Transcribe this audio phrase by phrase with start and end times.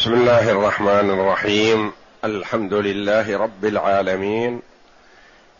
[0.00, 1.92] بسم الله الرحمن الرحيم.
[2.24, 4.60] الحمد لله رب العالمين.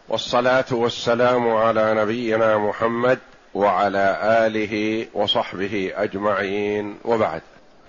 [0.08, 3.18] والصلاة والسلام على نبينا محمد
[3.54, 6.94] وعلى آله وصحبه أجمعين.
[7.04, 7.42] وبعد.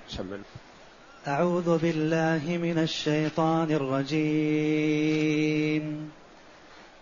[0.10, 0.40] سمن.
[1.28, 6.12] أعوذ بالله من الشيطان الرجيم.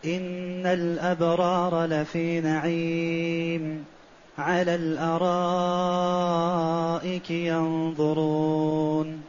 [0.05, 3.85] إن الأبرار لفي نعيم.
[4.39, 9.28] على الأرائك ينظرون.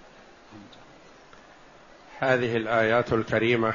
[2.21, 3.73] هذه الآيات الكريمة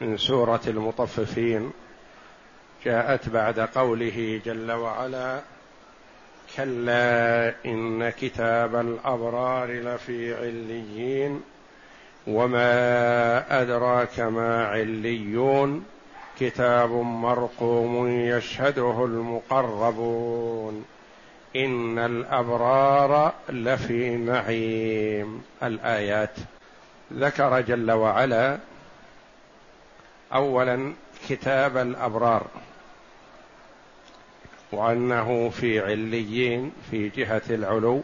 [0.00, 1.70] من سورة المطففين
[2.84, 5.40] جاءت بعد قوله جل وعلا
[6.56, 11.42] كلا إن كتاب الأبرار لفي عليين
[12.26, 15.84] وما أدراك ما عليون
[16.40, 20.84] كتاب مرقوم يشهده المقربون
[21.56, 25.42] إن الأبرار لفي نعيم.
[25.62, 26.34] الآيات
[27.14, 28.58] ذكر جل وعلا
[30.34, 30.92] اولا
[31.28, 32.46] كتاب الأبرار
[34.72, 38.02] وأنه في عليين في جهة العلو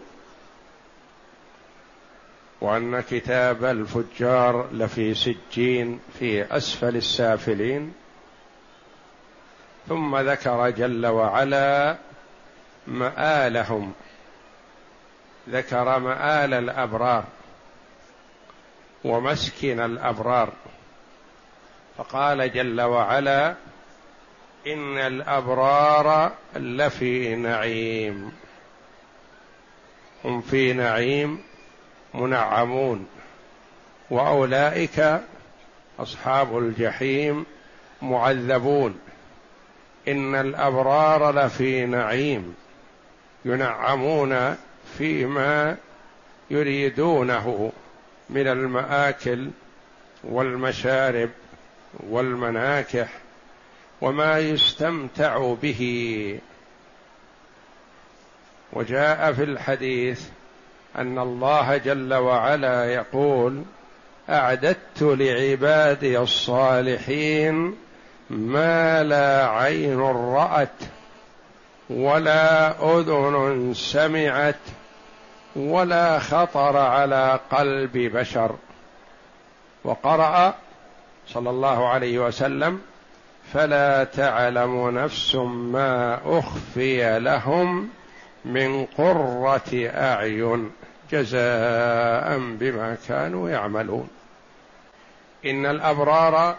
[2.60, 7.94] وأن كتاب الفجار لفي سجين في أسفل السافلين.
[9.88, 11.96] ثم ذكر جل وعلا
[12.86, 13.92] مآلهم
[15.48, 17.24] ذكر مآل الأبرار.
[19.04, 20.52] ومسكن الأبرار.
[21.98, 23.54] فقال جل وعلا
[24.66, 28.32] إن الأبرار لفي نعيم.
[30.24, 31.42] هم في نعيم
[32.14, 33.06] منعمون.
[34.10, 35.20] وأولئك
[35.98, 37.46] أصحاب الجحيم
[38.02, 39.00] معذبون.
[40.08, 42.54] إن الأبرار لفي نعيم
[43.44, 44.56] ينعمون
[44.98, 45.76] فيما
[46.50, 47.72] يريدونه.
[48.30, 49.50] من المآكل
[50.24, 51.30] والمشارب
[52.10, 53.08] والمناكح
[54.00, 56.38] وما يستمتع به.
[58.72, 60.22] وجاء في الحديث
[60.98, 63.62] أن الله جل وعلا يقول
[64.30, 67.76] أعددت لعبادي الصالحين
[68.30, 70.68] ما لا عين رأت
[71.90, 74.56] ولا أذن سمعت
[75.56, 78.56] ولا خطر على قلب بشر.
[79.84, 80.54] وقرأ
[81.28, 82.80] صلى الله عليه وسلم
[83.52, 87.88] فلا تعلم نفس ما أخفي لهم
[88.44, 90.70] من قرة أعين
[91.12, 94.08] جزاء بما كانوا يعملون.
[95.44, 96.56] إن الأبرار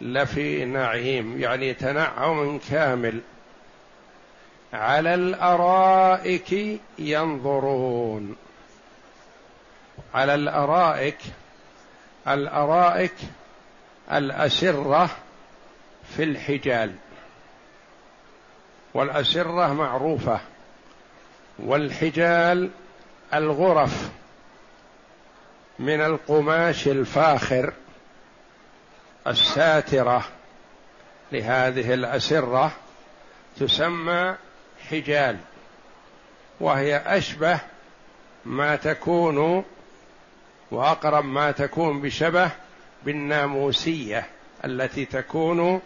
[0.00, 3.20] لفي نعيم يعني تنعم كامل.
[4.72, 8.36] على الأرائك ينظرون.
[10.14, 11.18] على الأرائك
[12.28, 13.14] الأرائك
[14.12, 15.10] الأسرة
[16.16, 16.94] في الحجال.
[18.94, 20.40] والأسرة معروفة.
[21.58, 22.70] والحجال
[23.34, 24.10] الغرف
[25.78, 27.72] من القماش الفاخر
[29.26, 30.24] الساترة.
[31.32, 32.72] لهذه الأسرة
[33.60, 34.36] تسمى
[34.90, 35.36] حجال
[36.60, 37.60] وهي أشبه
[38.44, 39.64] ما تكون
[40.70, 42.50] وأقرب ما تكون بشبه
[43.04, 44.26] بالناموسية
[44.64, 45.80] التي تكون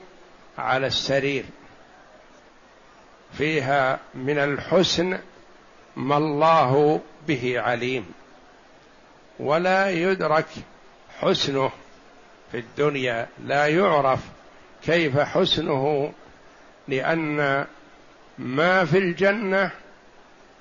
[0.58, 1.44] على السرير.
[3.38, 5.18] فيها من الحسن
[5.96, 8.12] ما الله به عليم
[9.38, 10.46] ولا يدرك
[11.20, 11.70] حسنه
[12.52, 14.20] في الدنيا لا يعرف
[14.84, 16.12] كيف حسنه
[16.88, 17.66] لأن
[18.38, 19.70] ما في الجنة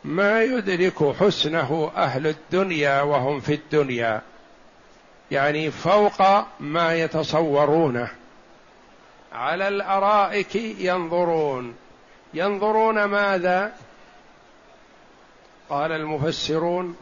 [0.03, 4.21] ما يدرك حسنه أهل الدنيا وهم في الدنيا.
[5.31, 8.11] يعني فوق ما يتصورونه.
[9.33, 11.75] على الأرائك ينظرون.
[12.33, 13.73] ينظرون ماذا؟
[15.69, 16.97] قال المفسرون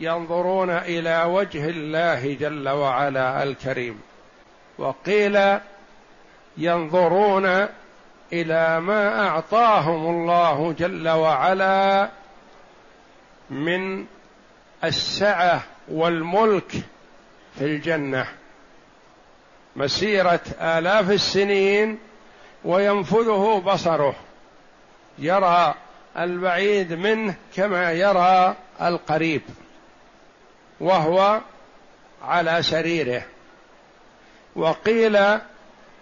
[0.00, 4.00] ينظرون إلى وجه الله جل وعلا الكريم.
[4.78, 5.58] وقيل
[6.58, 7.68] ينظرون
[8.32, 12.10] إلى ما أعطاهم الله جل وعلا
[13.50, 14.06] من
[14.84, 16.72] السعة والملك
[17.58, 18.26] في الجنة.
[19.76, 21.98] مسيرة آلاف السنين
[22.64, 24.14] وينفذه بصره.
[25.18, 25.74] يرى
[26.18, 29.42] البعيد منه كما يرى القريب.
[30.80, 31.40] وهو
[32.24, 33.22] على سريره.
[34.56, 35.18] وقيل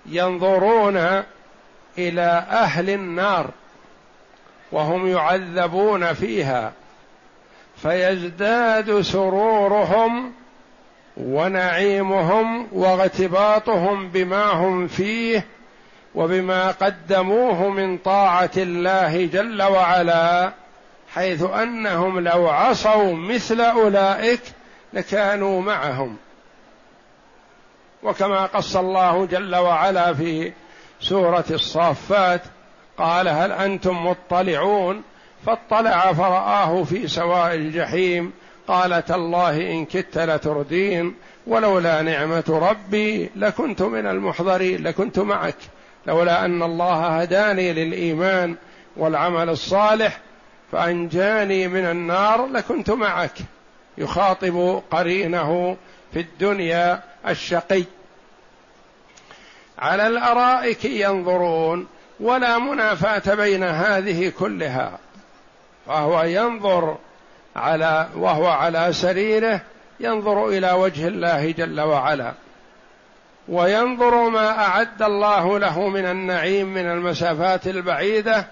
[0.07, 1.25] ينظرون
[1.99, 3.51] إلى أهل النار
[4.73, 6.73] وهم يعذبون فيها
[7.77, 10.33] فيزداد سرورهم
[11.17, 15.47] ونعيمهم واغتباطهم بما هم فيه
[16.15, 20.53] وبما قدموه من طاعة الله جل وعلا
[21.15, 24.41] حيث أنهم لو عصوا مثل أولئك
[24.93, 26.17] لكانوا معهم.
[28.03, 30.53] وكما قص الله جل وعلا في
[31.01, 32.43] سورة الصافات
[32.99, 35.03] قال هل أنتم مطلعون؟
[35.47, 38.33] فاطلع فرآه في سواء الجحيم.
[38.69, 41.15] قال تالله إن كدت لتردين
[41.47, 45.57] ولولا نعمة ربي لكنت من المحضرين لكنت معك.
[46.07, 48.57] لولا أن الله هداني للإيمان
[48.97, 50.19] والعمل الصالح
[50.73, 53.39] فأنجاني من النار لكنت معك.
[53.99, 55.77] يخاطب قرينه
[56.13, 57.85] في الدنيا الشقي.
[59.79, 61.87] على الأرائك ينظرون
[62.21, 64.99] ولا منافاة بين هذه كلها.
[65.87, 66.97] فهو ينظر
[67.57, 69.61] على وهو على سريره
[70.01, 72.33] ينظر إلى وجه الله جل وعلا.
[73.49, 78.47] وينظر ما أعد الله له من النعيم من المسافات البعيدة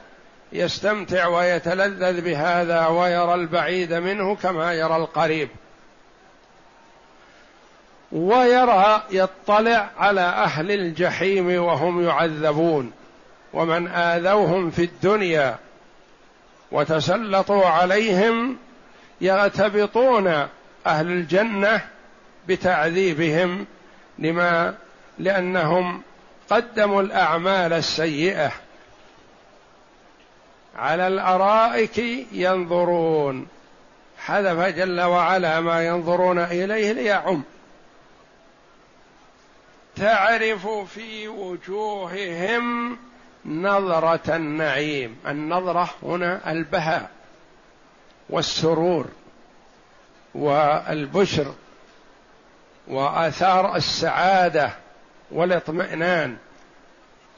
[0.53, 5.49] يستمتع ويتلذذ بهذا ويرى البعيد منه كما يرى القريب.
[8.13, 12.93] ويرى يطلع على أهل الجحيم وهم يعذبون
[13.53, 15.57] ومن آذوهم في الدنيا
[16.73, 18.57] وتسلطوا عليهم
[19.21, 20.27] يغتبطون
[20.87, 21.85] أهل الجنة
[22.49, 23.67] بتعذيبهم
[24.19, 24.75] لما؟
[25.19, 26.03] لأنهم
[26.51, 28.53] قدموا الأعمال السيئة.
[30.77, 31.99] على الأرائك
[32.33, 33.47] ينظرون.
[34.19, 37.43] حذف جل وعلا ما ينظرون إليه ليعم.
[39.97, 42.99] تعرف في وجوههم
[43.45, 45.17] نظرة النعيم.
[45.27, 47.11] النظرة هنا البهاء
[48.31, 49.07] والسرور
[50.35, 51.55] والبشر
[52.89, 54.71] وآثار السعادة
[55.31, 56.37] والاطمئنان.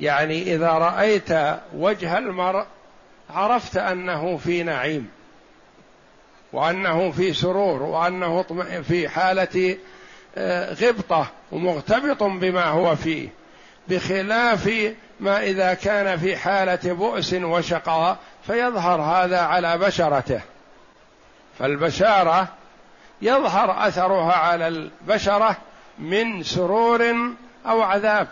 [0.01, 1.31] يعني إذا رأيت
[1.75, 2.67] وجه المرء
[3.31, 5.11] عرفت أنه في نعيم
[6.53, 8.43] وأنه في سرور وأنه
[8.83, 9.77] في حالة
[10.83, 13.29] غبطة ومغتبط بما هو فيه
[13.89, 20.41] بخلاف ما إذا كان في حالة بؤس وشقاء فيظهر هذا على بشرته.
[21.59, 22.49] فالبشارة
[23.23, 25.57] يظهر أثرها على البشرة
[25.99, 27.15] من سرور
[27.67, 28.29] أو عذاب.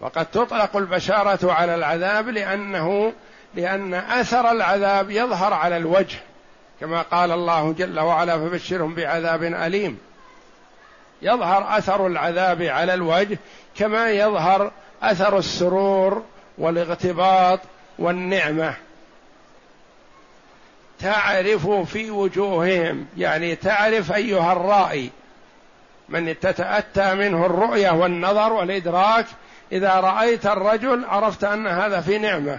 [0.00, 3.12] وقد تطلق البشارة على العذاب لأنه
[3.54, 6.18] لأن أثر العذاب يظهر على الوجه.
[6.82, 9.98] كما قال الله جل وعلا فبشرهم بعذاب أليم.
[11.22, 13.38] يظهر أثر العذاب على الوجه
[13.76, 16.24] كما يظهر أثر السرور
[16.58, 17.60] والاغتباط
[17.98, 18.74] والنعمة.
[20.98, 25.10] تعرف في وجوههم يعني تعرف أيها الرائي
[26.08, 29.26] من تتأتى منه الرؤية والنظر والإدراك
[29.72, 32.58] إذا رأيت الرجل عرفت أن هذا في نعمة.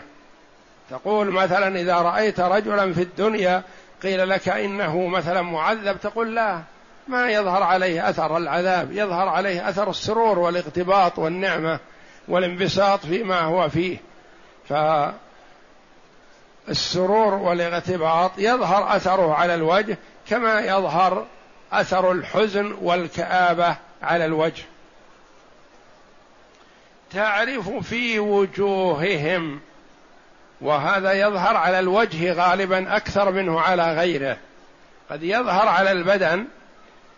[0.90, 3.64] تقول مثلا إذا رأيت رجلا في الدنيا
[4.04, 6.62] قيل لك إنه مثلا معذب تقول لا
[7.08, 11.80] ما يظهر عليه أثر العذاب يظهر عليه أثر السرور والإغتباط والنعمة
[12.28, 13.98] والانبساط فيما هو فيه.
[16.68, 19.98] فالسرور والإغتباط يظهر أثره على الوجه
[20.30, 21.26] كما يظهر
[21.72, 24.64] أثر الحزن والكآبة على الوجه.
[27.12, 29.60] تعرف في وجوههم
[30.64, 34.38] وهذا يظهر على الوجه غالبا أكثر منه على غيره.
[35.10, 36.46] قد يظهر على البدن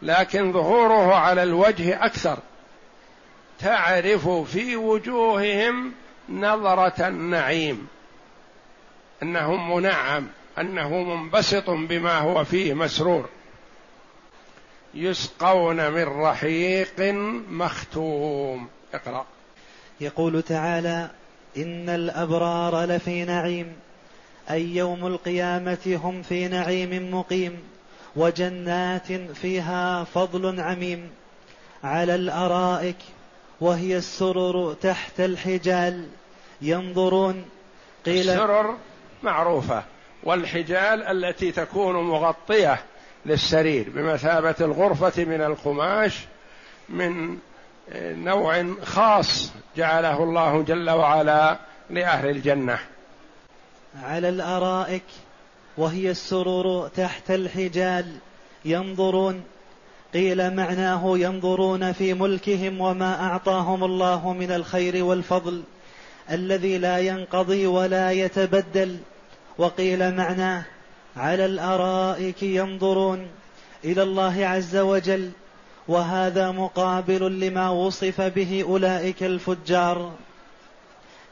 [0.02, 2.38] لكن ظهوره على الوجه أكثر.
[3.60, 5.92] تعرف في وجوههم
[6.30, 7.88] نظرة النعيم.
[9.24, 10.28] انه منعم
[10.60, 13.30] إنه منبسط بما هو فيه مسرور.
[14.94, 17.00] يسقون من رحيق
[17.50, 18.68] مختوم.
[18.94, 19.26] اقرأ.
[20.02, 21.10] يقول تعالى
[21.58, 23.74] إن الأبرار لفي نعيم
[24.52, 27.60] أي يوم القيامة هم في نعيم مقيم
[28.16, 31.10] وجنات فيها فضل عميم.
[31.84, 32.98] على الأرائك
[33.62, 36.08] وهي السرر تحت الحجال.
[36.62, 37.46] ينظرون
[38.06, 38.78] قيل السرر
[39.24, 39.84] معروفة
[40.24, 42.80] والحجال التي تكون مغطية
[43.26, 46.20] للسرير بمثابة الغرفة من القماش
[46.90, 47.38] من
[47.94, 52.80] نوع خاص جعله الله جل وعلا لأهل الجنة.
[54.04, 55.04] على الأرائك
[55.78, 58.06] وهي السرور تحت الحجال
[58.66, 59.44] ينظرون
[60.14, 65.64] قيل معناه ينظرون في ملكهم وما أعطاهم الله من الخير والفضل
[66.32, 68.98] الذي لا ينقضي ولا يتبدل
[69.58, 70.64] وقيل معناه
[71.18, 73.28] على الأرائك ينظرون
[73.84, 75.32] إلى الله عز وجل
[75.88, 80.12] وهذا مقابل لما وصف به أولئك الفجار.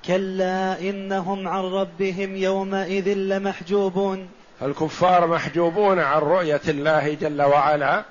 [0.06, 4.30] كلا إنهم عن ربهم يومئذ لمحجوبون.
[4.62, 8.04] الكفار محجوبون عن رؤية الله جل وعلا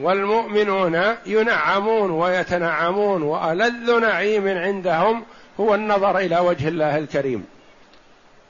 [0.00, 5.24] والمؤمنون ينعمون ويتنعمون وألذ نعيم عندهم
[5.60, 7.44] هو النظر إلى وجه الله الكريم.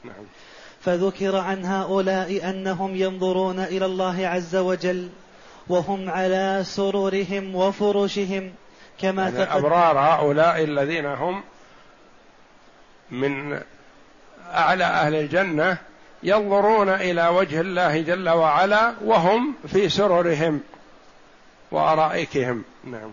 [0.05, 0.25] نعم.
[0.81, 5.09] فذكر عن هؤلاء أنهم ينظرون إلى الله عز وجل.
[5.69, 8.53] وهم على سررهم وفرشهم
[8.99, 11.43] كما يعني الابرار هؤلاء الذين هم
[13.11, 13.61] من
[14.55, 15.79] أعلى أهل الجنة
[16.23, 20.61] ينظرون إلى وجه الله جل وعلا وهم في سررهم
[21.71, 22.65] وأرائكهم.
[22.85, 23.11] نعم.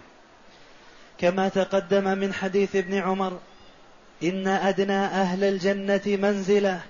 [1.17, 3.39] كما تقدم من حديث ابن عمر
[4.23, 6.81] إن أدنى أهل الجنة منزله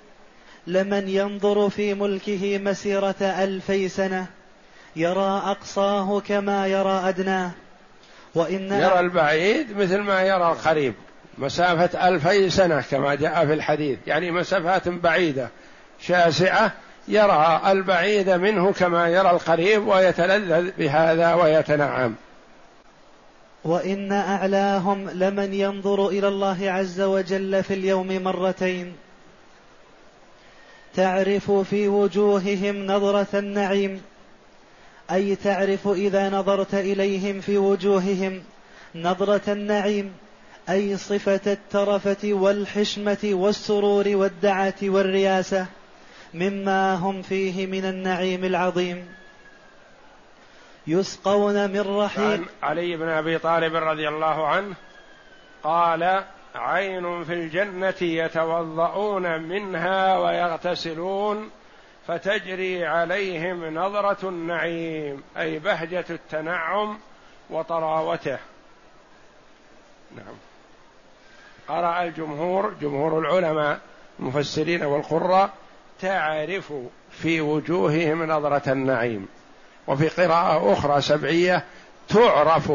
[0.67, 4.27] لمن ينظر في ملكه مسيرة ألفي سنة.
[4.95, 7.51] يرى أقصاه كما يرى أدناه.
[8.35, 10.93] وان يرى البعيد مثل ما يرى القريب.
[11.37, 13.99] مسافة ألفي سنة كما جاء في الحديث.
[14.07, 15.49] يعني مسافات بعيدة
[16.01, 16.71] شاسعة
[17.07, 22.15] يرى البعيد منه كما يرى القريب ويتلذذ بهذا ويتنعم.
[23.63, 28.95] وإن أعلاهم لمن ينظر إلى الله عز وجل في اليوم مرتين.
[30.95, 34.01] تعرف في وجوههم نظرة النعيم.
[35.11, 38.43] أي تعرف إذا نظرت إليهم في وجوههم
[38.95, 40.13] نظرة النعيم
[40.69, 45.65] أي صفة الترفة والحشمة والسرور والدعة والرياسة
[46.33, 49.07] مما هم فيه من النعيم العظيم.
[50.87, 52.41] يسقون من رحيق.
[52.63, 54.75] علي بن أبي طالب رضي الله عنه
[55.63, 56.23] قال
[56.55, 61.49] عين في الجنة يتوضؤون منها ويغتسلون
[62.09, 66.97] فتجري عليهم نظرة النعيم أي بهجة التنعم
[67.49, 68.37] وطراوته.
[70.15, 70.35] نعم.
[71.67, 73.79] قرأ الجمهور جمهور العلماء
[74.19, 75.49] المفسرين والقراء
[75.99, 76.73] تعرف
[77.11, 79.27] في وجوههم نظرة النعيم.
[79.87, 81.63] وفي قراءة أخرى سبعية
[82.07, 82.71] تعرف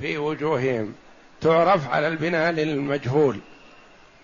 [0.00, 0.94] في وجوههم.
[1.40, 3.40] تعرف على البناء للمجهول.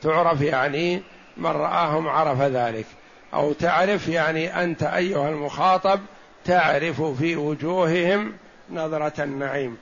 [0.02, 1.02] تعرف يعني
[1.37, 2.87] من رآهم عرف ذلك.
[3.37, 6.00] أو تعرف يعني أنت أيها المخاطب
[6.45, 8.33] تعرف في وجوههم
[8.71, 9.76] نظرة النعيم.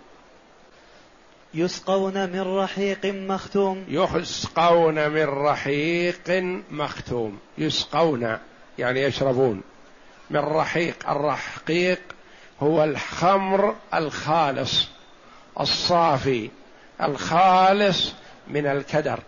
[1.54, 3.84] يسقون من رحيق مختوم.
[3.88, 6.30] يسقون من رحيق
[6.70, 7.38] مختوم.
[7.58, 8.38] يسقون
[8.78, 9.62] يعني يشربون.
[10.30, 12.00] من رحيق الرحيق
[12.60, 14.88] هو الخمر الخالص
[15.60, 16.50] الصافي
[17.02, 18.12] الخالص
[18.48, 19.20] من الكدر.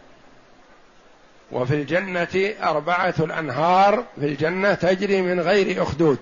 [1.52, 6.18] وفي الجنة أربعة الأنهار في الجنة تجري من غير أخدود.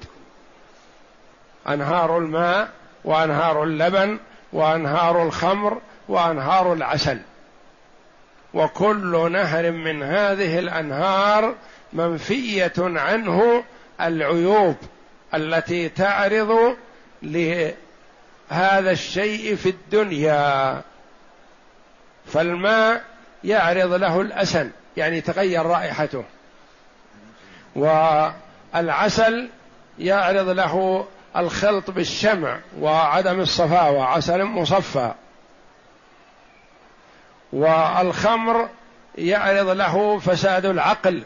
[1.68, 2.68] أنهار الماء
[3.04, 4.18] وأنهار اللبن
[4.52, 7.20] وأنهار الخمر وأنهار العسل.
[8.54, 11.54] وكل نهر من هذه الأنهار
[11.92, 13.64] منفية عنه
[14.00, 14.76] العيوب
[15.34, 16.76] التي تعرض
[17.22, 20.82] لهذا الشيء في الدنيا.
[22.26, 23.04] فالماء
[23.44, 26.24] يعرض له الاسن يعني تغير رائحته.
[27.76, 29.48] والعسل
[29.98, 35.12] يعرض له الخلط بالشمع وعدم الصفاوه عسل مصفى.
[37.52, 38.68] والخمر
[39.18, 41.22] يعرض له فساد العقل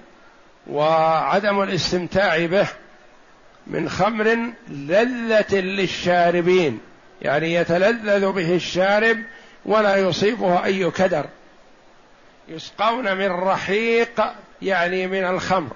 [0.67, 2.69] وعدم الاستمتاع به
[3.67, 4.37] من خمر
[4.69, 6.81] لذة للشاربين
[7.23, 9.19] يعني يتلذذ به الشارب
[9.67, 11.27] ولا يصيبه أي كدر.
[12.49, 14.23] يسقون من رحيق
[14.63, 15.71] يعني من الخمر.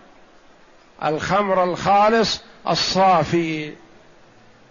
[1.05, 3.73] الخمر الخالص الصافي.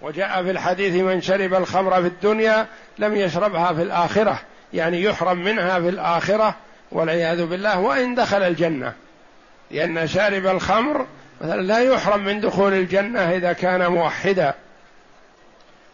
[0.01, 2.67] وجاء في الحديث من شرب الخمر في الدنيا
[2.97, 4.39] لم يشربها في الآخرة
[4.73, 6.55] يعني يحرم منها في الآخرة
[6.91, 8.93] والعياذ بالله وإن دخل الجنة.
[9.71, 11.07] لأن شارب الخمر
[11.41, 14.53] مثلا لا يحرم من دخول الجنة إذا كان موحدا.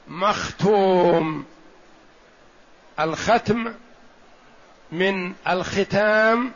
[0.07, 1.45] مختوم.
[2.99, 3.73] الختم
[4.91, 6.51] من الختام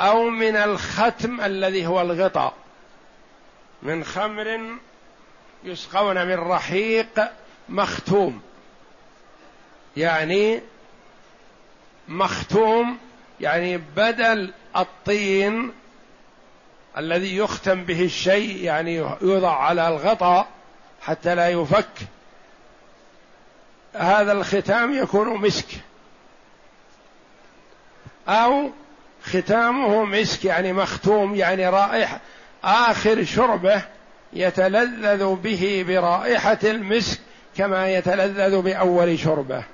[0.00, 2.54] أو من الختم الذي هو الغطاء.
[3.82, 4.60] من خمر
[5.64, 7.30] يسقون من رحيق
[7.68, 8.42] مختوم.
[9.96, 10.60] يعني
[12.08, 12.98] مختوم
[13.40, 15.72] يعني بدل الطين
[16.98, 20.48] الذي يختم به الشيء يعني يوضع على الغطاء
[21.02, 21.88] حتى لا يفك.
[23.94, 25.66] هذا الختام يكون مسك.
[28.28, 28.70] أو
[29.24, 32.20] ختامه مسك يعني مختوم يعني رائحه
[32.64, 33.82] آخر شربه
[34.32, 37.20] يتلذذ به برائحة المسك
[37.56, 39.64] كما يتلذذ بأول شربه.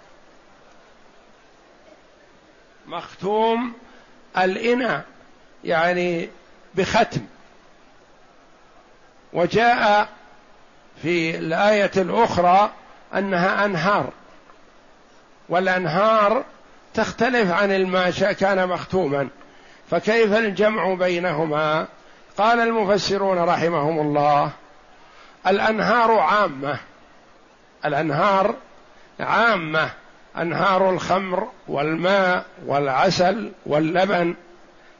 [2.86, 3.72] مختوم
[4.38, 5.04] الإناء
[5.64, 6.28] يعني
[6.74, 7.20] بختم.
[9.32, 10.08] وجاء
[11.02, 12.70] في الآية الأخرى
[13.14, 14.12] أنها أنهار.
[15.48, 16.44] والأنهار
[16.98, 19.28] تختلف عن الماء كان مختوما.
[19.90, 21.86] فكيف الجمع بينهما؟
[22.38, 24.50] قال المفسرون رحمهم الله
[25.46, 26.78] الأنهار عامة.
[27.84, 28.54] الأنهار
[29.20, 29.90] عامة.
[30.36, 34.34] أنهار الخمر والماء والعسل واللبن.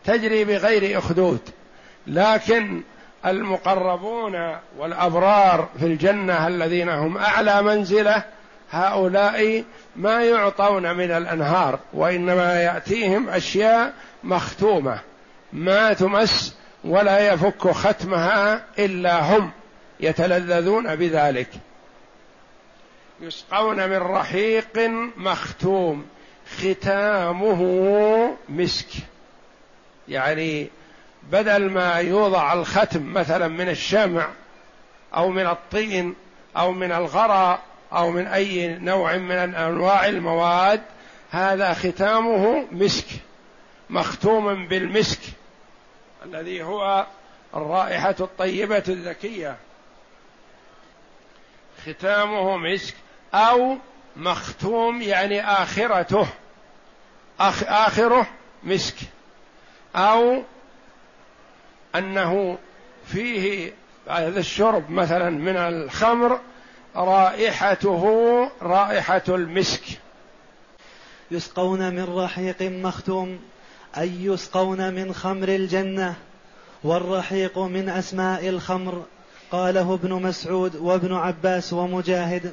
[0.05, 1.41] تجري بغير أخدود.
[2.07, 2.83] لكن
[3.27, 8.25] المقربون والأبرار في الجنة الذين هم أعلى منزلة
[8.71, 9.65] هؤلاء
[9.97, 13.95] ما يعطون من الأنهار وإنما يأتيهم أشياء
[14.25, 15.01] مختومة
[15.53, 19.51] ما تمس ولا يفك ختمها إلا هم
[20.01, 21.49] يتلذذون بذلك.
[23.21, 26.07] يسقون من رحيق مختوم
[26.59, 28.89] ختامه مسك.
[30.09, 30.69] يعني
[31.23, 34.29] بدل ما يوضع الختم مثلا من الشمع
[35.15, 36.15] أو من الطين
[36.57, 37.61] أو من الغراء
[37.93, 40.83] أو من أي نوع من أنواع المواد
[41.31, 43.07] هذا ختامه مسك
[43.91, 45.21] مختوم بالمسك
[46.25, 47.07] الذي هو
[47.55, 49.57] الرائحة الطيبة الذكية.
[51.87, 52.95] ختامه مسك
[53.35, 53.77] أو
[54.17, 56.27] مختوم يعني آخرته
[57.41, 58.27] آخ آخره
[58.63, 58.97] مسك.
[59.97, 60.43] أو
[61.95, 62.59] أنه
[63.07, 63.73] فيه
[64.09, 66.41] هذا الشرب مثلا من الخمر
[66.97, 68.05] رائحته
[68.63, 69.83] رائحة المسك.
[71.31, 73.39] يسقون من رحيق مختوم
[73.99, 76.15] أي يسقون من خمر الجنة
[76.85, 79.03] والرحيق من أسماء الخمر.
[79.51, 82.53] قاله ابن مسعود وابن عباس ومجاهد.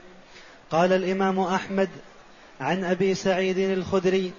[0.71, 1.89] قال الإمام أحمد
[2.61, 4.31] عن أبي سعيد الخدري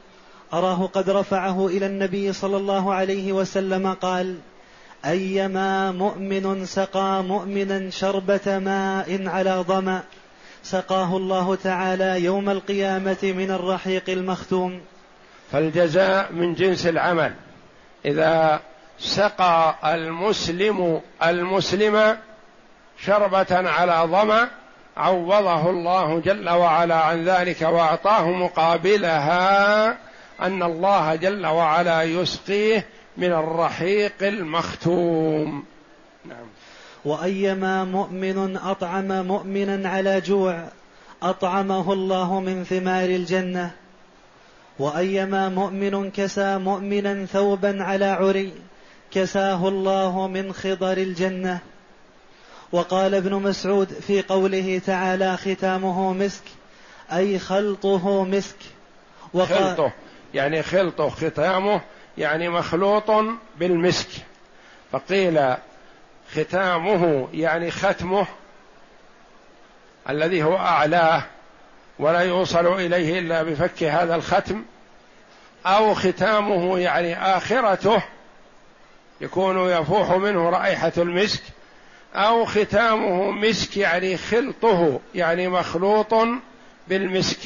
[0.53, 4.39] أراه قد رفعه إلى النبي صلى الله عليه وسلم قال
[5.05, 10.03] أيما مؤمن سقى مؤمنا شربة ماء على ظمأ
[10.63, 14.81] سقاه الله تعالى يوم القيامة من الرحيق المختوم.
[15.53, 17.35] فالجزاء من جنس العمل.
[18.05, 18.61] إذا
[18.99, 22.17] سقى المسلم المسلم
[23.05, 24.49] شربة على ظمأ
[24.97, 29.89] عوضه الله جل وعلا عن ذلك وأعطاه مقابلها
[30.43, 35.65] أن الله جل وعلا يسقيه من الرحيق المختوم.
[36.25, 36.47] نعم.
[37.05, 40.69] وأيما مؤمن أطعم مؤمنا على جوع
[41.23, 43.71] أطعمه الله من ثمار الجنة.
[44.79, 48.53] وأيما مؤمن كسى مؤمنا ثوبا على عري
[49.11, 51.59] كساه الله من خضر الجنة.
[52.73, 56.45] وقال ابن مسعود في قوله تعالى ختامه مسك
[57.13, 58.57] أي خلطه مسك.
[59.35, 59.93] وقال خلطه
[60.35, 61.81] يعني خلطه ختامه
[62.19, 63.11] يعني مخلوط
[63.59, 64.09] بالمسك.
[64.93, 65.57] فقيل
[66.35, 68.27] ختامه يعني ختمه
[70.11, 71.25] الذي هو أعلاه
[71.99, 74.63] ولا يوصل إليه إلا بفك هذا الختم
[75.67, 78.03] أو ختامه يعني آخرته
[79.21, 81.43] يكون يفوح منه رائحة المسك
[82.15, 86.15] أو ختامه مسك يعني خلطه يعني مخلوط
[86.89, 87.39] بالمسك.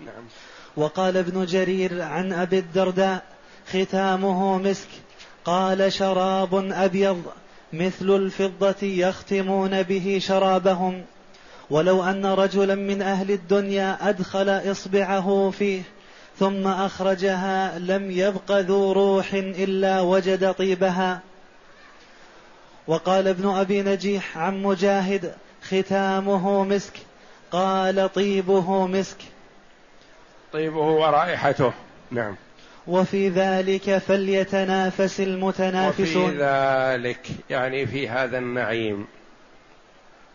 [0.00, 0.24] نعم.
[0.76, 3.35] وقال ابن جرير عن أبي الدرداء
[3.68, 4.88] ختامه مسك.
[5.44, 7.22] قال شراب أبيض
[7.72, 11.04] مثل الفضة يختمون به شرابهم.
[11.70, 15.82] ولو أن رجلا من أهل الدنيا أدخل إصبعه فيه
[16.38, 21.20] ثم أخرجها لم يبق ذو روح إلا وجد طيبها.
[22.86, 26.92] وقال ابن أبي نجيح عن مجاهد ختامه مسك.
[27.52, 29.18] قال طيبه مسك.
[30.52, 31.72] طيبه ورائحته.
[32.10, 32.36] نعم.
[32.88, 36.24] وفي ذلك فليتنافس المتنافسون.
[36.24, 39.06] وفي ذلك يعني في هذا النعيم.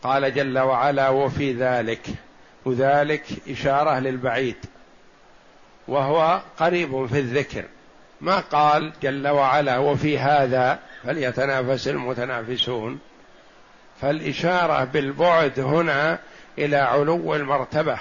[0.04, 2.08] قال جل وعلا وفي ذلك
[2.66, 4.56] وذلك إشارة للبعيد.
[5.88, 7.64] وهو قريب في الذكر.
[8.22, 13.00] ما قال جل وعلا وفي هذا فليتنافس المتنافسون.
[14.02, 16.20] فالإشارة بالبعد هنا
[16.58, 18.00] إلى علو المرتبة.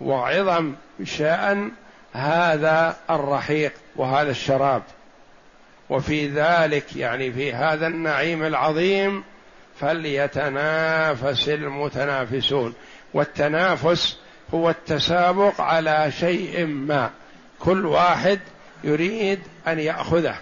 [0.00, 1.70] وعظم شأن
[2.12, 4.82] هذا الرحيق وهذا الشراب.
[5.90, 9.24] وفي ذلك يعني في هذا النعيم العظيم
[9.80, 12.74] فليتنافس المتنافسون.
[13.14, 14.18] والتنافس
[14.54, 17.10] هو التسابق على شيء ما.
[17.58, 18.40] كل واحد
[18.84, 20.34] يريد أن يأخذه.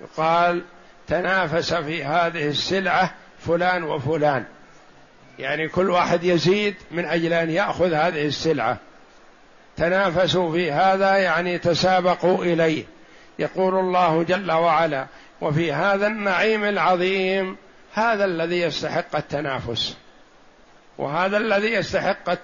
[0.00, 0.62] يقال
[1.06, 3.14] تنافس في هذه السلعة
[3.46, 4.44] فلان وفلان.
[5.38, 8.78] يعني كل واحد يزيد من أجل أن يأخذ هذه السلعة.
[9.80, 12.84] تنافسوا في هذا يعني تسابقوا إليه.
[13.38, 15.06] يقول الله جل وعلا
[15.40, 17.56] وفي هذا النعيم العظيم
[17.94, 19.96] هذا الذي يستحق التنافس
[20.98, 22.38] وهذا الذي يستحق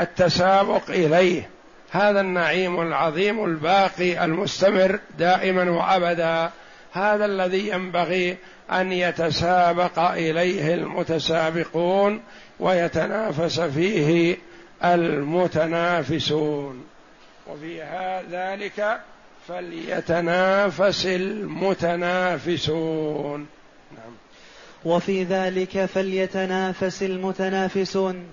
[0.00, 1.48] التسابق إليه.
[1.90, 6.50] هذا النعيم العظيم الباقي المستمر دائما وابدا
[6.92, 8.36] هذا الذي ينبغي
[8.72, 12.20] أن يتسابق إليه المتسابقون
[12.60, 14.36] ويتنافس فيه
[14.84, 16.84] المتنافسون.
[17.50, 17.82] وفي
[18.30, 19.00] ذلك
[19.48, 22.66] فليتنافس المتنافسون.
[23.92, 24.12] نعم.
[24.84, 28.26] وفي ذلك فليتنافس المتنافسون.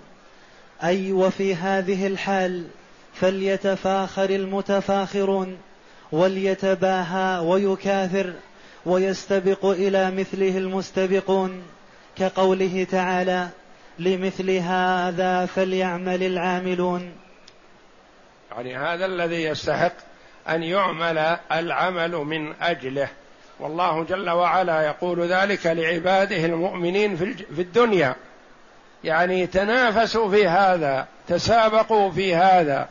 [0.84, 2.68] أي وفي هذه الحال
[3.14, 5.58] فليتفاخر المتفاخرون
[6.12, 8.34] وليتباهى ويكاثر
[8.86, 11.64] ويستبق إلى مثله المستبقون
[12.18, 13.48] كقوله تعالى
[14.00, 17.12] لمثل هذا فليعمل العاملون.
[18.52, 19.94] يعني هذا الذي يستحق
[20.50, 23.08] أن يعمل العمل من أجله.
[23.60, 27.16] والله جل وعلا يقول ذلك لعباده المؤمنين
[27.56, 28.16] في الدنيا.
[29.04, 32.88] يعني تنافسوا في هذا تسابقوا في هذا.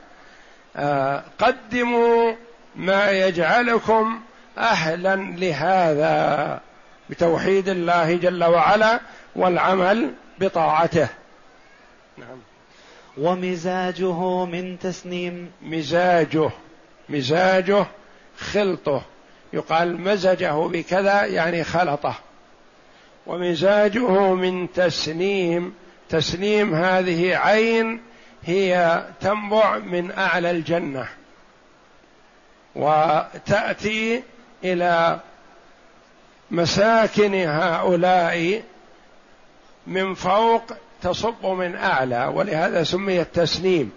[0.77, 2.35] آه، قدموا
[2.77, 4.21] ما يجعلكم
[4.59, 6.61] أهلا لهذا.
[7.11, 9.01] بتوحيد الله جل وعلا
[9.37, 11.09] والعمل بطاعته.
[12.19, 12.39] نعم.
[13.19, 15.53] ومزاجه من تسنيم.
[15.63, 16.51] مزاجه
[17.09, 17.87] مزاجه
[18.39, 19.03] خلطه.
[19.53, 22.15] يقال مزجه بكذا يعني خلطه.
[23.27, 25.75] ومزاجه من تسنيم.
[26.09, 28.01] تسنيم هذه عين
[28.43, 31.09] هي تنبع من أعلى الجنة.
[32.75, 34.23] وتأتي
[34.65, 35.21] إلى
[36.51, 38.63] مساكن هؤلاء
[39.87, 40.63] من فوق
[41.03, 43.93] تصب من أعلى ولهذا سمي التسنيم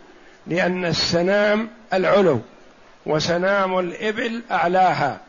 [0.48, 2.40] لأن السنام العلو
[3.06, 5.20] وسنام الإبل أعلاها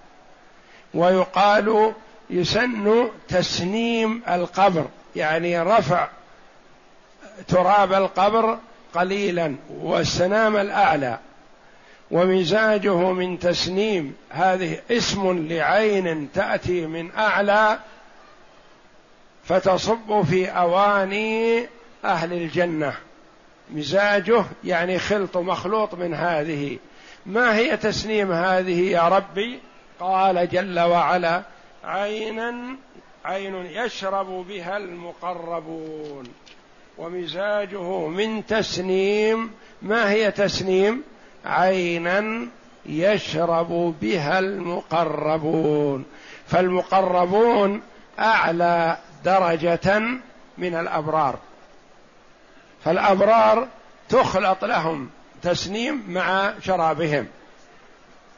[0.94, 1.92] ويقال
[2.30, 6.08] يسن تسنيم القبر يعني رفع
[7.48, 8.58] تراب القبر
[8.94, 11.18] قليلا والسنام الأعلى.
[12.10, 17.78] ومزاجه من تسنيم هذه اسم لعين تأتي من أعلى
[19.48, 21.66] فتصب في أواني
[22.04, 22.94] أهل الجنة.
[23.70, 26.78] مزاجه يعني خلط مخلوط من هذه.
[27.26, 29.60] ما هي تسنيم هذه يا ربي؟
[30.00, 31.42] قال جل وعلا
[31.84, 32.76] عينا
[33.24, 36.24] عين يشرب بها المقربون.
[36.98, 39.50] ومزاجه من تسنيم
[39.82, 41.02] ما هي تسنيم؟
[41.44, 42.48] عينا
[42.86, 46.04] يشرب بها المقربون.
[46.46, 47.82] فالمقربون
[48.18, 50.00] أعلى درجة
[50.58, 51.38] من الأبرار.
[52.84, 53.68] فالأبرار
[54.08, 55.10] تخلط لهم
[55.42, 57.26] تسنيم مع شرابهم.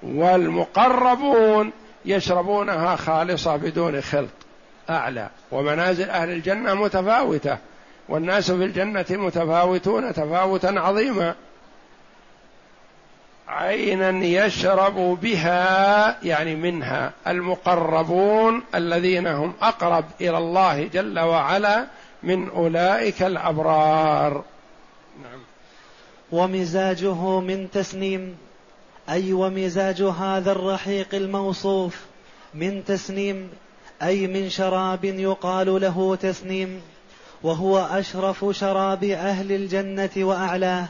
[0.02, 1.72] والمقربون
[2.04, 4.30] يشربونها خالصة بدون خلط
[4.90, 5.28] أعلى.
[5.52, 7.58] ومنازل أهل الجنة متفاوتة.
[8.08, 11.34] والناس في الجنة متفاوتون تفاوتا عظيما.
[13.50, 21.86] عينا يشرب بها يعني منها المقربون الذين هم أقرب إلى الله جل وعلا
[22.22, 24.44] من أولئك الأبرار.
[25.22, 25.40] نعم.
[26.32, 28.36] ومزاجه من تسنيم
[29.08, 32.00] أي ومزاج هذا الرحيق الموصوف
[32.54, 33.50] من تسنيم
[34.02, 36.82] أي من شراب يقال له تسنيم
[37.42, 40.88] وهو أشرف شراب أهل الجنة وأعلاه.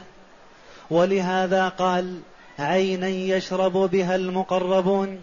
[0.91, 2.19] ولهذا قال
[2.59, 5.19] عينا يشرب بها المقربون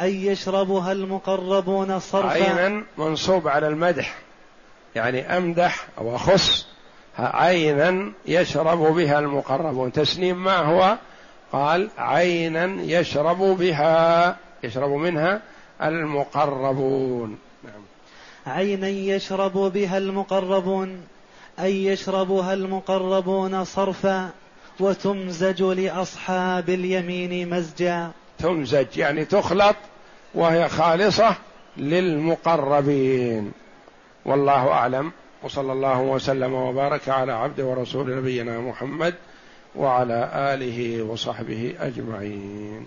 [0.00, 2.28] أي يشربها المقربون صرفا.
[2.28, 4.18] عينا منصوب على المدح
[4.94, 6.66] يعني أمدح أو أخص
[7.18, 9.92] عينا يشرب بها المقربون.
[9.92, 10.96] تسنيم ما هو؟
[11.52, 15.42] قال عينا يشرب بها يشرب منها
[15.82, 17.38] المقربون.
[17.64, 17.82] نعم.
[18.46, 21.00] عينا يشرب بها المقربون
[21.60, 24.30] أي يشربها المقربون صرفا.
[24.80, 28.10] وتمزج لأصحاب اليمين مزجا.
[28.38, 29.76] تمزج يعني تخلط
[30.34, 31.36] وهي خالصة
[31.76, 33.52] للمقربين.
[34.24, 35.12] والله أعلم.
[35.42, 39.14] وصلى الله وسلم وبارك على عبد ورسول نبينا محمد
[39.76, 42.86] وعلى آله وصحبه أجمعين.